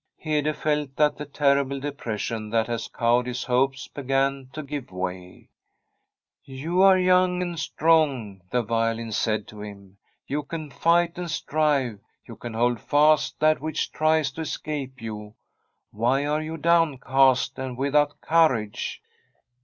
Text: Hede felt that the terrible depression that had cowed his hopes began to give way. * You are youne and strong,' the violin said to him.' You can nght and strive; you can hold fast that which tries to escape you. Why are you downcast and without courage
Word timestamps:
Hede 0.17 0.55
felt 0.55 0.95
that 0.95 1.17
the 1.19 1.27
terrible 1.27 1.79
depression 1.79 2.49
that 2.49 2.65
had 2.65 2.81
cowed 2.91 3.27
his 3.27 3.43
hopes 3.43 3.87
began 3.87 4.49
to 4.51 4.63
give 4.63 4.89
way. 4.89 5.51
* 5.95 6.37
You 6.43 6.81
are 6.81 6.97
youne 6.97 7.39
and 7.43 7.59
strong,' 7.59 8.41
the 8.49 8.63
violin 8.63 9.11
said 9.11 9.47
to 9.49 9.61
him.' 9.61 9.99
You 10.25 10.41
can 10.41 10.71
nght 10.71 11.19
and 11.19 11.29
strive; 11.29 11.99
you 12.27 12.35
can 12.35 12.55
hold 12.55 12.79
fast 12.79 13.39
that 13.41 13.61
which 13.61 13.91
tries 13.91 14.31
to 14.31 14.41
escape 14.41 15.03
you. 15.03 15.35
Why 15.91 16.25
are 16.25 16.41
you 16.41 16.57
downcast 16.57 17.59
and 17.59 17.77
without 17.77 18.21
courage 18.21 19.03